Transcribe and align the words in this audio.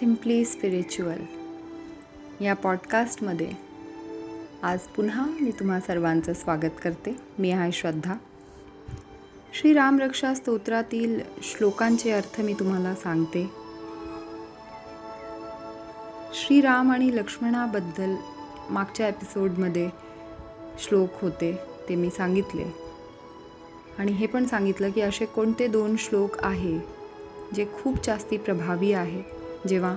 Simply 0.00 0.44
spiritual 0.44 1.18
या 2.44 2.54
पॉडकास्टमध्ये 2.54 3.52
आज 4.62 4.78
पुन्हा 4.78 5.26
मी 5.40 5.50
तुम्हा 5.50 5.80
सर्वांचं 5.80 6.32
स्वागत 6.32 6.70
करते. 6.84 7.16
मी 7.38 7.50
आहे 7.50 7.72
श्रद्धा. 7.72 8.14
श्री 9.54 9.72
रामरक्षा 9.72 10.34
स्तोत्रातील 10.34 11.20
श्लोकांचे 11.42 12.10
अर्थ 12.10 12.40
मी 12.40 12.54
तुम्हाला 12.54 12.94
सांगते. 12.94 13.50
श्रीराम 16.34 16.92
आणि 16.92 17.16
लक्ष्मणाबद्दल 17.16 18.14
मागच्या 18.70 19.08
एपिसोडमध्ये 19.08 19.90
श्लोक 20.78 21.08
होते 21.22 21.58
ते 21.88 21.94
मी 21.94 22.10
सांगितले. 22.10 22.64
आणि 23.98 24.12
हे 24.12 24.26
पण 24.26 24.46
सांगितलं 24.46 24.90
की 24.90 25.00
असे 25.00 25.26
कोणते 25.26 25.66
दोन 25.66 25.96
श्लोक 25.98 26.30
आहे 26.38 26.78
जे 27.54 27.66
खूप 27.82 27.96
जास्ती 28.04 28.36
प्रभावी 28.36 28.92
आहे? 28.92 29.39
जेव्हा 29.68 29.94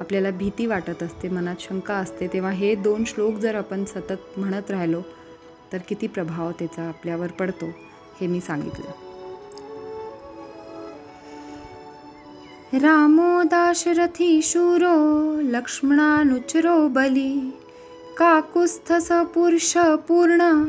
आपल्याला 0.00 0.30
भीती 0.30 0.66
वाटत 0.66 1.02
असते 1.02 1.28
मनात 1.28 1.56
शंका 1.60 1.94
असते 1.94 2.26
तेव्हा 2.26 2.50
हे 2.50 2.74
दोन 2.74 3.04
श्लोक 3.04 3.34
जर 3.34 3.54
आपण 3.54 3.84
सतत 3.84 4.38
म्हणत 4.38 4.70
राहिलो 4.70 5.00
तर 5.72 5.78
किती 5.88 6.06
प्रभाव 6.06 6.50
त्याचा 6.50 6.82
आपल्यावर 6.82 7.26
पडतो 7.26 7.66
हे 8.20 8.26
मी 8.26 8.40
सांगितलं. 8.40 8.90
रामो 12.78 13.42
दाशरथी 13.42 14.40
शूरो 14.42 15.40
लक्ष्मणानुचरो 15.40 16.88
बली 16.88 17.58
काकुस्थ 18.18 18.92
पुरुष 19.34 19.76
पूर्ण 20.08 20.64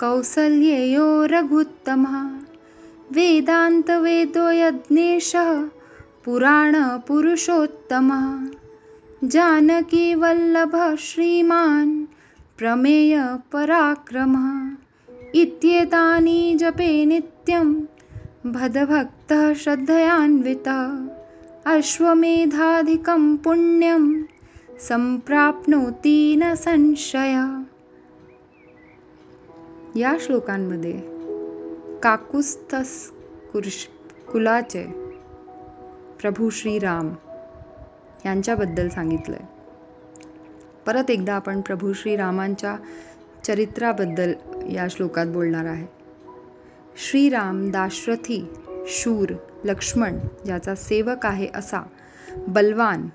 कौसल्येयो 0.00 1.26
रघुत्तमा 1.28 2.38
वेदान्तवेदो 3.10 4.50
यज्ञेशः 4.50 5.62
पुराणपुरुषोत्तमः। 6.24 8.46
जानकीवल्लभः 9.24 10.96
श्रीमान् 10.96 12.04
प्रमेयपराक्रमः 12.58 14.76
इत्येतानि 15.34 16.56
जपे 16.60 17.04
नित्यं 17.04 17.74
भदभक्तः 18.52 19.54
श्रद्धयान्वितः। 19.54 21.72
अश्वमेधाधिकं 21.72 23.36
पुण्यं 23.36 24.22
संप्राप्नोति 24.80 26.36
न 26.36 26.54
संशय। 26.54 27.64
या 29.96 30.18
श्लोकांमध्ये 30.18 31.00
काकुस्थस 32.02 33.12
कुर्श 33.52 33.88
कुलाचे 34.32 35.01
प्रभू 36.22 36.50
श्रीराम 36.50 37.14
यांच्याबद्दल 38.24 38.88
सांगितलं 38.88 39.36
आहे 39.40 39.48
परत 40.86 41.10
एकदा 41.10 41.34
आपण 41.34 41.60
प्रभू 41.60 41.92
श्रीरामांच्या 41.92 42.76
चरित्राबद्दल 43.44 44.32
या 44.70 44.86
श्लोकात 44.90 45.26
बोलणार 45.26 45.64
आहे. 45.64 45.86
श्रीराम 46.96 47.70
दाशरथी 47.70 48.52
शूर 48.86 49.28
लक्ष्मण 49.64 50.18
ज्याचा 50.44 50.74
सेवक 50.74 51.26
आहे 51.26 51.48
असा 51.54 51.82
बलवान 52.48 53.08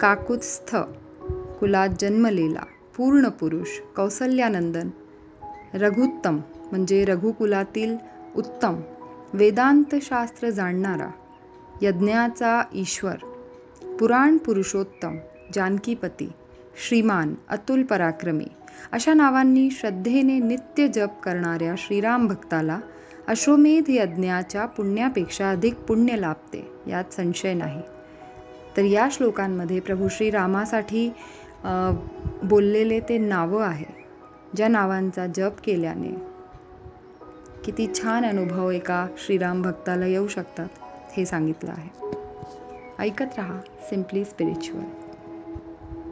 काकुत्स्थ 0.00 0.76
कुलात 1.60 1.88
जन्मलेला 2.00 2.62
पूर्ण 2.96 3.28
पुरुष 3.28 3.68
कौसल्यानंदन 3.96 4.90
रघुत्तम 5.74 6.40
म्हणजे 6.56 7.04
रघुकुलातील 7.04 7.96
उत्तम 8.36 8.80
वेदांतशास्त्र 9.32 10.50
जाणणारा 10.50 11.10
यज्ञाचा 11.82 12.62
ईश्वर. 12.74 13.16
पुराण 13.98 14.36
पुरुषोत्तम 14.36 15.16
जानकीपती 15.54 16.28
श्रीमान 16.86 17.34
अतुल 17.48 17.82
पराक्रमी. 17.82 18.46
अशा 18.92 19.14
नावांनी 19.14 19.68
श्रद्धेने 19.70 20.38
नित्य 20.38 20.86
जप 20.88 21.20
करणाऱ्या 21.24 21.74
श्रीराम 21.78 22.26
भक्ताला 22.28 22.78
अश्वमेध 23.28 23.84
यज्ञाच्या 23.88 24.64
पुण्यापेक्षा 24.66 25.50
अधिक 25.50 25.74
पुण्य 25.78 26.16
लाभते 26.16 26.64
यात 26.86 27.12
संशय 27.12 27.54
नाही. 27.54 27.80
तर 28.76 28.82
या 28.82 29.08
श्लोकांमध्ये 29.12 29.80
प्रभू 29.80 30.08
श्रीरामासाठी 30.08 31.08
बोललेले 32.42 33.00
ते 33.00 33.18
नावं 33.18 33.62
आहे 33.62 33.94
ज्या 34.56 34.68
नावांचा 34.68 35.26
जप 35.26 35.60
केल्याने 35.64 36.14
किती 37.64 37.86
छान 37.94 38.24
अनुभव 38.24 38.70
एका 38.70 39.06
श्रीराम 39.18 39.62
भक्ताला 39.62 40.06
येऊ 40.06 40.26
शकतात. 40.28 40.68
हे 41.16 41.26
सांगितलं 41.26 41.70
आहे. 41.70 41.88
ऐकत 42.98 43.38
रहा 43.38 43.60
सिम्पली 43.90 44.24
स्पिरिच्युअल 44.24 45.05